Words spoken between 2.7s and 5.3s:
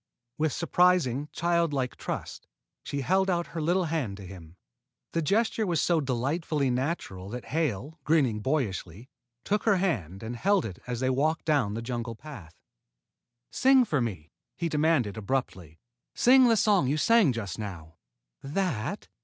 she held out her little hand to him. The